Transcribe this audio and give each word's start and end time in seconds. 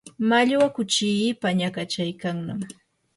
mallwa 0.29 0.67
kuchii 0.75 1.27
pañakachaykannam 1.41 2.59